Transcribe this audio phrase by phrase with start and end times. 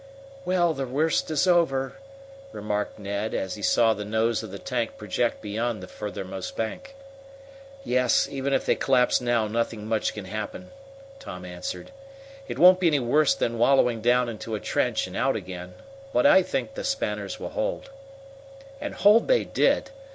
[0.45, 1.93] "Well, the worst is over,"
[2.51, 6.95] remarked Ned, as he saw the nose of the tank project beyond the farthermost bank.
[7.83, 10.71] "Yes, even if they collapse now nothing much can happen,"
[11.19, 11.91] Tom answered.
[12.47, 15.75] "It won't be any worse than wallowing down into a trench and out again.
[16.11, 17.91] But I think the spanners will hold."
[18.81, 19.91] And hold they did!